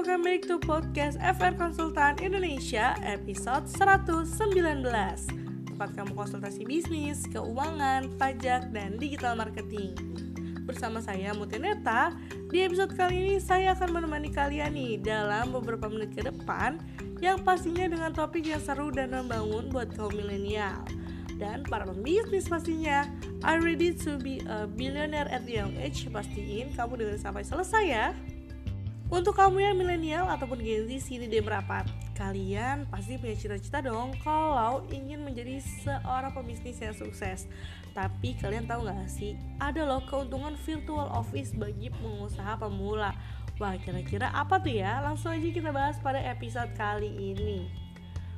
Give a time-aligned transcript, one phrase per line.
[0.00, 4.80] welcome back to podcast FR Konsultan Indonesia episode 119
[5.68, 9.92] Tempat kamu konsultasi bisnis, keuangan, pajak, dan digital marketing.
[10.64, 12.16] Bersama saya Mutineta
[12.48, 16.80] Di episode kali ini saya akan menemani kalian nih dalam beberapa menit ke depan
[17.20, 20.80] Yang pastinya dengan topik yang seru dan membangun buat kaum milenial.
[21.36, 23.04] Dan para pembisnis pastinya.
[23.44, 26.08] Are ready to be a billionaire at the young age?
[26.08, 28.16] Pastiin kamu dengerin sampai selesai ya
[29.10, 31.82] untuk kamu yang milenial ataupun Gen Z sini deh merapat.
[32.14, 37.50] Kalian pasti punya cita-cita dong kalau ingin menjadi seorang pebisnis yang sukses.
[37.90, 43.10] Tapi kalian tahu gak sih, ada loh keuntungan virtual office bagi pengusaha pemula.
[43.58, 45.02] Wah kira-kira apa tuh ya?
[45.02, 47.66] Langsung aja kita bahas pada episode kali ini.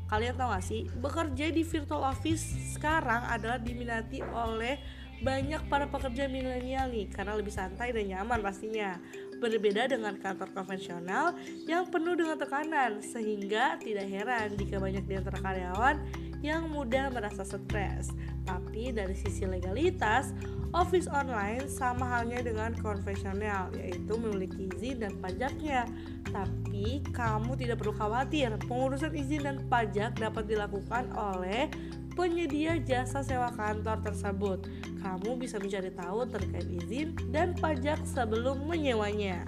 [0.09, 4.81] Kalian tahu gak sih, bekerja di virtual office sekarang adalah diminati oleh
[5.23, 8.98] banyak para pekerja milenial nih karena lebih santai dan nyaman pastinya
[9.42, 11.34] berbeda dengan kantor konvensional
[11.67, 15.98] yang penuh dengan tekanan, sehingga tidak heran jika banyak di antara karyawan
[16.43, 18.11] yang mudah merasa stres.
[18.43, 20.35] Tapi dari sisi legalitas,
[20.75, 25.87] office online sama halnya dengan konvensional, yaitu memiliki izin dan pajaknya.
[26.29, 31.70] Tapi kamu tidak perlu khawatir, pengurusan izin dan pajak dapat dilakukan oleh
[32.19, 34.67] penyedia jasa sewa kantor tersebut.
[35.01, 39.47] Kamu bisa mencari tahu terkait izin dan pajak sebelum menyewanya.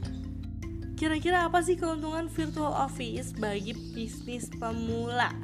[0.95, 5.35] Kira-kira apa sih keuntungan virtual office bagi bisnis pemula?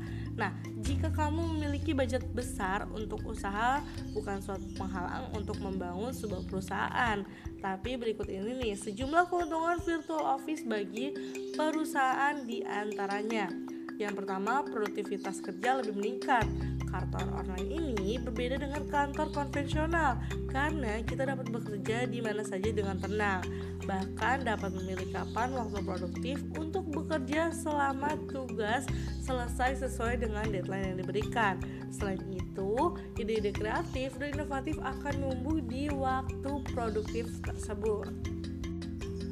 [0.40, 3.84] Nah, jika kamu memiliki budget besar untuk usaha,
[4.16, 7.20] bukan suatu penghalang untuk membangun sebuah perusahaan.
[7.60, 11.12] Tapi berikut ini nih sejumlah keuntungan virtual office bagi
[11.52, 13.52] perusahaan di antaranya.
[14.00, 16.48] Yang pertama, produktivitas kerja lebih meningkat.
[16.90, 20.18] Kantor online ini berbeda dengan kantor konvensional
[20.50, 23.46] karena kita dapat bekerja di mana saja dengan tenang,
[23.86, 28.90] bahkan dapat memilih kapan waktu produktif untuk bekerja selama tugas
[29.22, 31.54] selesai sesuai dengan deadline yang diberikan.
[31.94, 38.10] Selain itu, ide-ide kreatif dan inovatif akan tumbuh di waktu produktif tersebut.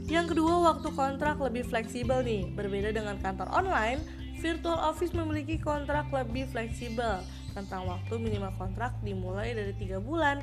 [0.09, 2.49] Yang kedua, waktu kontrak lebih fleksibel nih.
[2.57, 4.01] Berbeda dengan kantor online,
[4.41, 7.21] virtual office memiliki kontrak lebih fleksibel
[7.59, 10.39] tentang waktu minimal kontrak dimulai dari tiga bulan.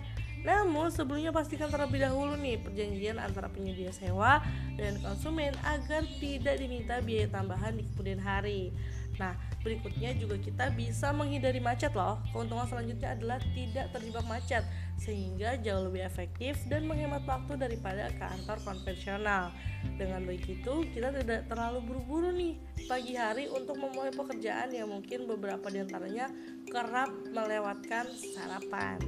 [0.46, 4.46] Namun sebelumnya pastikan terlebih dahulu nih perjanjian antara penyedia sewa
[4.78, 8.70] dan konsumen agar tidak diminta biaya tambahan di kemudian hari.
[9.16, 9.34] Nah,
[9.64, 12.20] berikutnya juga kita bisa menghindari macet loh.
[12.36, 14.64] Keuntungan selanjutnya adalah tidak terjebak macet
[14.96, 19.52] sehingga jauh lebih efektif dan menghemat waktu daripada kantor konvensional.
[19.96, 25.68] Dengan begitu, kita tidak terlalu buru-buru nih pagi hari untuk memulai pekerjaan yang mungkin beberapa
[25.72, 26.32] di antaranya
[26.68, 29.00] kerap melewatkan sarapan.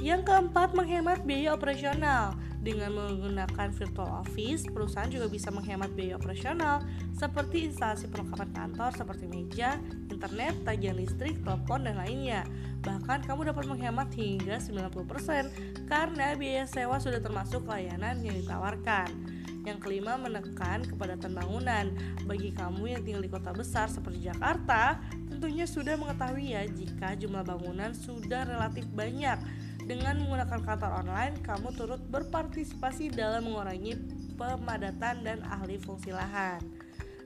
[0.00, 2.36] Yang keempat, menghemat biaya operasional.
[2.66, 6.82] Dengan menggunakan virtual office, perusahaan juga bisa menghemat biaya operasional
[7.14, 9.78] seperti instalasi perlengkapan kantor seperti meja,
[10.10, 12.42] internet, tagihan listrik, telepon, dan lainnya.
[12.82, 19.14] Bahkan kamu dapat menghemat hingga 90% karena biaya sewa sudah termasuk layanan yang ditawarkan.
[19.62, 21.94] Yang kelima, menekan kepadatan bangunan.
[22.26, 24.98] Bagi kamu yang tinggal di kota besar seperti Jakarta,
[25.30, 29.38] tentunya sudah mengetahui ya jika jumlah bangunan sudah relatif banyak
[29.86, 33.94] dengan menggunakan kantor online, kamu turut berpartisipasi dalam mengurangi
[34.34, 36.58] pemadatan dan ahli fungsi lahan.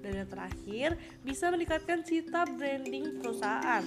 [0.04, 3.84] Dan yang terakhir, bisa meningkatkan cita branding perusahaan.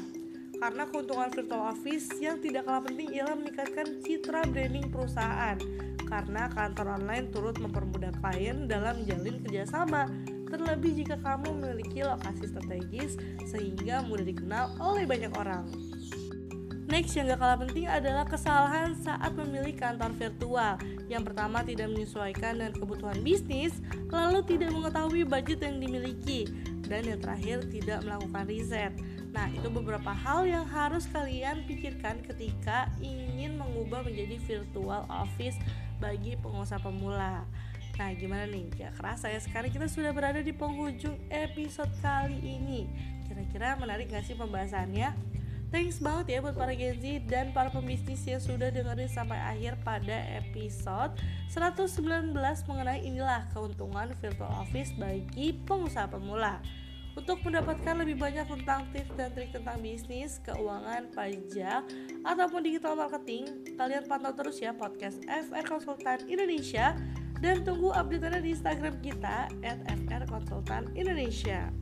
[0.58, 5.58] Karena keuntungan virtual office yang tidak kalah penting ialah meningkatkan citra branding perusahaan.
[6.06, 10.10] Karena kantor online turut mempermudah klien dalam menjalin kerjasama.
[10.54, 13.18] Terlebih jika kamu memiliki lokasi strategis
[13.50, 15.66] sehingga mudah dikenal oleh banyak orang.
[16.94, 20.78] Next yang gak kalah penting adalah kesalahan saat memilih kantor virtual.
[21.10, 23.82] Yang pertama tidak menyesuaikan dengan kebutuhan bisnis
[24.14, 26.46] Lalu tidak mengetahui budget yang dimiliki.
[26.86, 28.94] Dan yang terakhir tidak melakukan riset.
[29.34, 35.58] Nah itu beberapa hal yang harus kalian pikirkan ketika ingin mengubah menjadi virtual office
[35.98, 37.42] bagi pengusaha pemula.
[37.98, 42.86] Nah gimana nih, gak kerasa ya sekarang kita sudah berada di penghujung episode kali ini.
[43.26, 45.33] Kira-kira menarik gak sih pembahasannya?
[45.74, 49.82] Thanks banget ya buat para Gen Z dan para pembisnis yang sudah dengerin sampai akhir
[49.82, 51.18] pada episode
[51.50, 52.30] 119
[52.70, 56.62] mengenai inilah keuntungan virtual office bagi pengusaha pemula.
[57.18, 61.82] Untuk mendapatkan lebih banyak tentang tips dan trik tentang bisnis, keuangan, pajak,
[62.22, 66.94] ataupun digital marketing, kalian pantau terus ya podcast FR Konsultan Indonesia
[67.42, 71.74] dan tunggu update-nya di Instagram kita at FR Konsultan Indonesia.